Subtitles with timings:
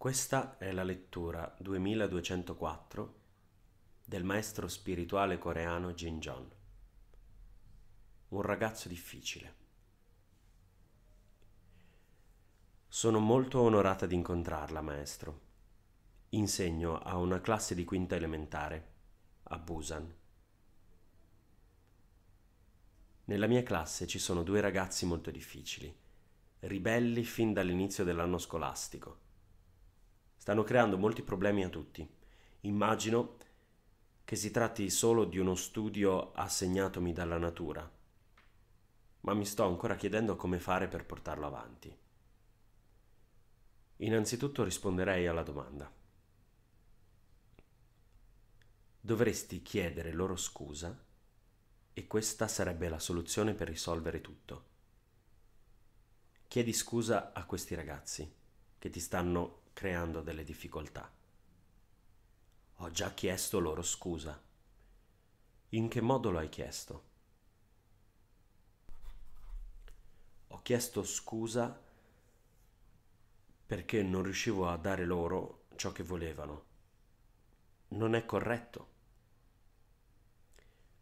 [0.00, 3.14] Questa è la lettura 2204
[4.02, 6.50] del maestro spirituale coreano Jin John.
[8.28, 9.54] Un ragazzo difficile.
[12.88, 15.40] Sono molto onorata di incontrarla, maestro.
[16.30, 18.92] Insegno a una classe di quinta elementare,
[19.42, 20.14] a Busan.
[23.26, 25.94] Nella mia classe ci sono due ragazzi molto difficili,
[26.60, 29.28] ribelli fin dall'inizio dell'anno scolastico.
[30.40, 32.08] Stanno creando molti problemi a tutti.
[32.60, 33.36] Immagino
[34.24, 37.88] che si tratti solo di uno studio assegnatomi dalla natura,
[39.20, 41.94] ma mi sto ancora chiedendo come fare per portarlo avanti.
[43.96, 45.92] Innanzitutto risponderei alla domanda.
[48.98, 51.04] Dovresti chiedere loro scusa
[51.92, 54.64] e questa sarebbe la soluzione per risolvere tutto.
[56.48, 58.34] Chiedi scusa a questi ragazzi
[58.78, 61.10] che ti stanno creando delle difficoltà.
[62.74, 64.38] Ho già chiesto loro scusa.
[65.70, 67.04] In che modo lo hai chiesto?
[70.48, 71.80] Ho chiesto scusa
[73.64, 76.64] perché non riuscivo a dare loro ciò che volevano.
[77.88, 78.88] Non è corretto.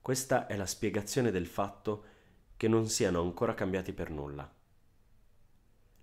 [0.01, 2.05] Questa è la spiegazione del fatto
[2.57, 4.49] che non siano ancora cambiati per nulla.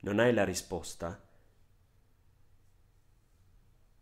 [0.01, 1.24] Non hai la risposta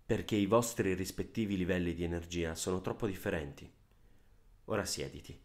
[0.05, 3.71] perché i vostri rispettivi livelli di energia sono troppo differenti.
[4.65, 5.39] Ora siediti.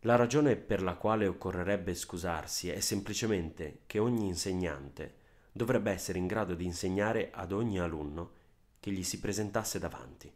[0.00, 5.14] La ragione per la quale occorrerebbe scusarsi è semplicemente che ogni insegnante
[5.52, 8.32] dovrebbe essere in grado di insegnare ad ogni alunno
[8.80, 10.32] che gli si presentasse davanti.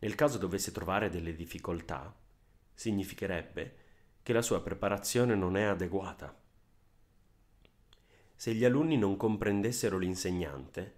[0.00, 2.14] Nel caso dovesse trovare delle difficoltà,
[2.74, 3.76] significherebbe
[4.22, 6.32] che la sua preparazione non è adeguata.
[8.40, 10.94] Se gli alunni non comprendessero l'insegnante,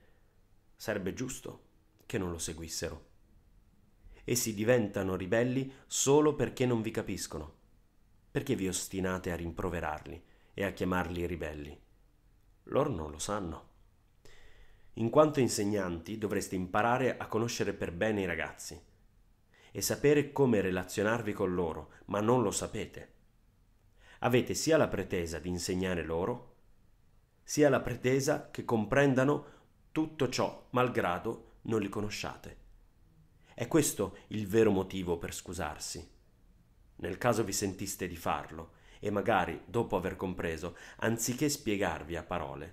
[0.77, 1.63] sarebbe giusto
[2.05, 3.07] che non lo seguissero.
[4.25, 7.55] Essi diventano ribelli solo perché non vi capiscono.
[8.31, 11.81] Perché vi ostinate a rimproverarli e a chiamarli ribelli?
[12.65, 13.69] Loro non lo sanno.
[14.95, 18.79] In quanto insegnanti dovreste imparare a conoscere per bene i ragazzi
[19.73, 23.13] e sapere come relazionarvi con loro, ma non lo sapete.
[24.19, 26.50] Avete sia la pretesa di insegnare loro,
[27.51, 29.47] sia la pretesa che comprendano
[29.91, 32.57] tutto ciò, malgrado non li conosciate.
[33.53, 36.09] È questo il vero motivo per scusarsi.
[36.95, 42.73] Nel caso vi sentiste di farlo, e magari, dopo aver compreso, anziché spiegarvi a parole,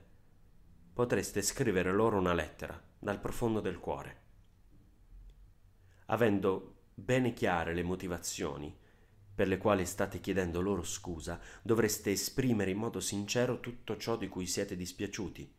[0.94, 4.22] potreste scrivere loro una lettera dal profondo del cuore.
[6.06, 8.78] Avendo bene chiare le motivazioni
[9.38, 14.28] per le quali state chiedendo loro scusa, dovreste esprimere in modo sincero tutto ciò di
[14.28, 15.54] cui siete dispiaciuti,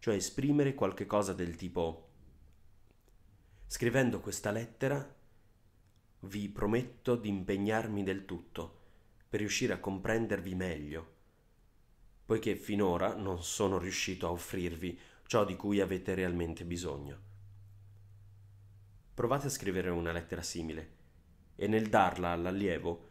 [0.00, 2.08] cioè esprimere qualche cosa del tipo
[3.68, 5.14] Scrivendo questa lettera
[6.22, 8.80] vi prometto di impegnarmi del tutto
[9.28, 11.14] per riuscire a comprendervi meglio,
[12.24, 17.18] poiché finora non sono riuscito a offrirvi ciò di cui avete realmente bisogno.
[19.14, 20.98] Provate a scrivere una lettera simile
[21.54, 23.09] e nel darla all'allievo,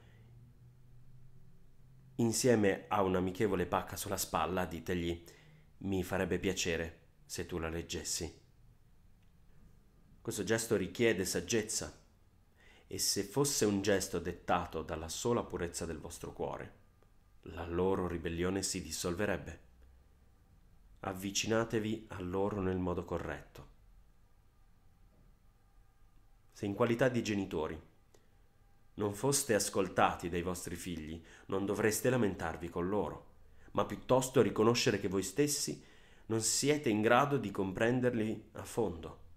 [2.19, 5.23] insieme a un'amichevole pacca sulla spalla, ditegli
[5.79, 8.41] mi farebbe piacere se tu la leggessi.
[10.21, 11.97] Questo gesto richiede saggezza
[12.87, 16.77] e se fosse un gesto dettato dalla sola purezza del vostro cuore,
[17.43, 19.67] la loro ribellione si dissolverebbe.
[21.01, 23.77] Avvicinatevi a loro nel modo corretto
[26.59, 27.81] se in qualità di genitori
[28.99, 33.27] non foste ascoltati dai vostri figli, non dovreste lamentarvi con loro,
[33.71, 35.81] ma piuttosto riconoscere che voi stessi
[36.25, 39.27] non siete in grado di comprenderli a fondo.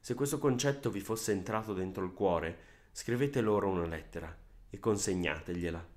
[0.00, 2.58] Se questo concetto vi fosse entrato dentro il cuore,
[2.90, 4.36] scrivete loro una lettera
[4.68, 5.88] e consegnategliela.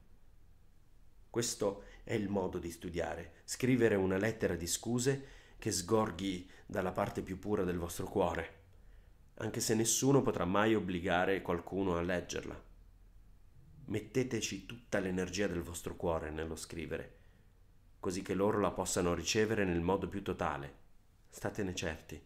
[1.31, 5.25] Questo è il modo di studiare, scrivere una lettera di scuse
[5.57, 8.61] che sgorghi dalla parte più pura del vostro cuore
[9.35, 12.61] anche se nessuno potrà mai obbligare qualcuno a leggerla.
[13.85, 17.17] Metteteci tutta l'energia del vostro cuore nello scrivere,
[17.99, 20.81] così che loro la possano ricevere nel modo più totale.
[21.29, 22.21] Statene certi.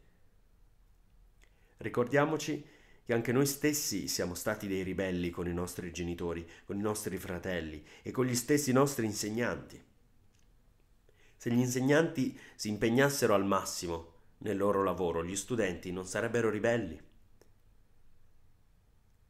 [1.77, 2.65] Ricordiamoci
[3.03, 7.17] che anche noi stessi siamo stati dei ribelli con i nostri genitori, con i nostri
[7.17, 9.81] fratelli e con gli stessi nostri insegnanti.
[11.37, 16.99] Se gli insegnanti si impegnassero al massimo nel loro lavoro, gli studenti non sarebbero ribelli.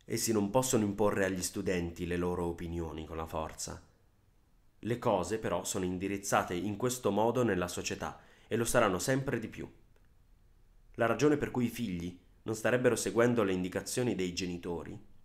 [0.05, 3.81] Essi non possono imporre agli studenti le loro opinioni con la forza.
[4.79, 9.47] Le cose però sono indirizzate in questo modo nella società e lo saranno sempre di
[9.47, 9.69] più.
[10.93, 15.15] La ragione per cui i figli non starebbero seguendo le indicazioni dei genitori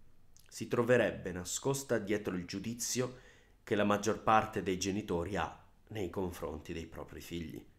[0.53, 3.21] si troverebbe nascosta dietro il giudizio
[3.65, 7.72] che la maggior parte dei genitori ha nei confronti dei propri figli.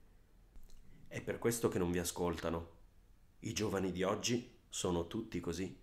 [1.13, 2.69] È per questo che non vi ascoltano.
[3.41, 5.79] I giovani di oggi sono tutti così.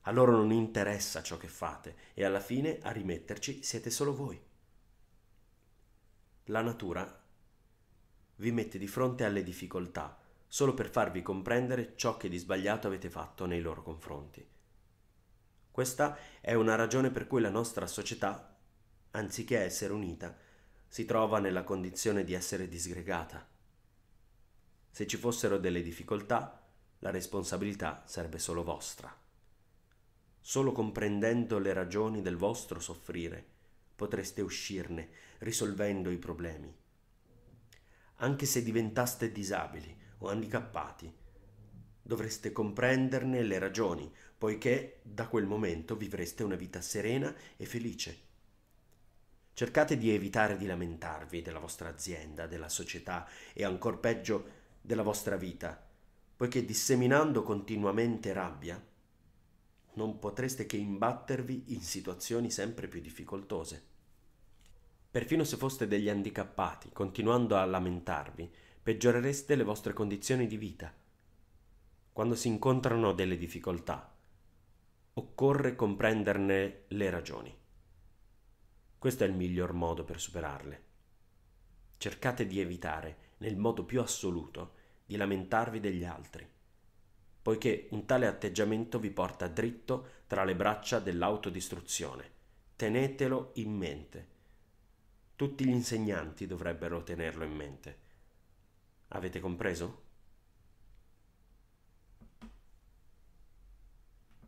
[0.00, 4.40] A loro non interessa ciò che fate e alla fine a rimetterci siete solo voi.
[6.44, 7.22] La natura
[8.36, 13.10] vi mette di fronte alle difficoltà solo per farvi comprendere ciò che di sbagliato avete
[13.10, 14.42] fatto nei loro confronti.
[15.70, 18.56] Questa è una ragione per cui la nostra società,
[19.10, 20.34] anziché essere unita,
[20.86, 23.56] si trova nella condizione di essere disgregata.
[24.98, 26.60] Se ci fossero delle difficoltà,
[26.98, 29.16] la responsabilità sarebbe solo vostra.
[30.40, 33.46] Solo comprendendo le ragioni del vostro soffrire
[33.94, 36.74] potreste uscirne risolvendo i problemi.
[38.16, 41.14] Anche se diventaste disabili o handicappati,
[42.02, 48.18] dovreste comprenderne le ragioni, poiché da quel momento vivreste una vita serena e felice.
[49.52, 55.36] Cercate di evitare di lamentarvi della vostra azienda, della società e ancor peggio della vostra
[55.36, 55.86] vita,
[56.36, 58.82] poiché disseminando continuamente rabbia
[59.98, 63.86] non potreste che imbattervi in situazioni sempre più difficoltose.
[65.10, 68.48] Perfino se foste degli handicappati, continuando a lamentarvi,
[68.80, 70.94] peggiorereste le vostre condizioni di vita.
[72.12, 74.14] Quando si incontrano delle difficoltà,
[75.14, 77.56] occorre comprenderne le ragioni.
[78.96, 80.84] Questo è il miglior modo per superarle.
[81.96, 84.74] Cercate di evitare, nel modo più assoluto,
[85.04, 86.46] di lamentarvi degli altri
[87.48, 92.30] poiché un tale atteggiamento vi porta dritto tra le braccia dell'autodistruzione.
[92.76, 94.28] Tenetelo in mente.
[95.34, 97.98] Tutti gli insegnanti dovrebbero tenerlo in mente.
[99.08, 100.07] Avete compreso?